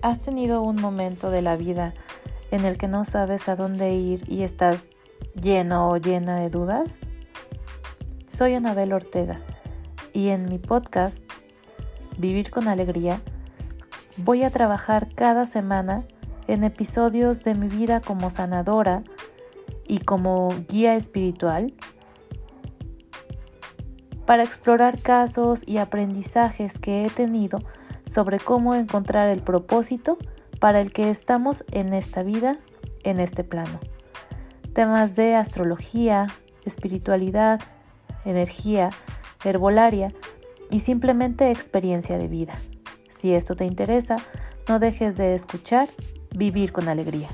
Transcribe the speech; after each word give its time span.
¿Has 0.00 0.20
tenido 0.20 0.62
un 0.62 0.76
momento 0.76 1.28
de 1.30 1.42
la 1.42 1.56
vida 1.56 1.92
en 2.52 2.64
el 2.64 2.78
que 2.78 2.86
no 2.86 3.04
sabes 3.04 3.48
a 3.48 3.56
dónde 3.56 3.94
ir 3.94 4.22
y 4.28 4.44
estás 4.44 4.90
lleno 5.34 5.90
o 5.90 5.96
llena 5.96 6.36
de 6.36 6.50
dudas? 6.50 7.00
Soy 8.28 8.54
Anabel 8.54 8.92
Ortega 8.92 9.40
y 10.12 10.28
en 10.28 10.48
mi 10.48 10.58
podcast 10.58 11.28
Vivir 12.16 12.52
con 12.52 12.68
Alegría 12.68 13.20
voy 14.18 14.44
a 14.44 14.50
trabajar 14.50 15.08
cada 15.16 15.46
semana 15.46 16.04
en 16.46 16.62
episodios 16.62 17.42
de 17.42 17.56
mi 17.56 17.66
vida 17.68 18.00
como 18.00 18.30
sanadora 18.30 19.02
y 19.88 19.98
como 19.98 20.54
guía 20.68 20.94
espiritual 20.94 21.74
para 24.26 24.44
explorar 24.44 25.00
casos 25.00 25.64
y 25.66 25.78
aprendizajes 25.78 26.78
que 26.78 27.04
he 27.04 27.10
tenido 27.10 27.58
sobre 28.08 28.38
cómo 28.38 28.74
encontrar 28.74 29.28
el 29.28 29.42
propósito 29.42 30.18
para 30.60 30.80
el 30.80 30.92
que 30.92 31.10
estamos 31.10 31.64
en 31.70 31.92
esta 31.92 32.22
vida, 32.22 32.58
en 33.04 33.20
este 33.20 33.44
plano. 33.44 33.80
Temas 34.72 35.16
de 35.16 35.34
astrología, 35.34 36.26
espiritualidad, 36.64 37.60
energía, 38.24 38.90
herbolaria 39.44 40.12
y 40.70 40.80
simplemente 40.80 41.50
experiencia 41.50 42.18
de 42.18 42.28
vida. 42.28 42.58
Si 43.14 43.32
esto 43.34 43.56
te 43.56 43.64
interesa, 43.64 44.16
no 44.68 44.78
dejes 44.78 45.16
de 45.16 45.34
escuchar 45.34 45.88
Vivir 46.34 46.72
con 46.72 46.88
Alegría. 46.88 47.28